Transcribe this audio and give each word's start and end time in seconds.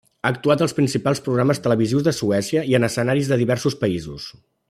Ha 0.25 0.29
actuat 0.35 0.61
als 0.65 0.71
principals 0.77 1.21
programes 1.25 1.61
televisius 1.67 2.07
de 2.09 2.15
Suècia 2.21 2.65
i 2.73 2.75
en 2.79 2.89
escenaris 2.89 3.31
de 3.33 3.39
diversos 3.43 3.77
països. 3.85 4.29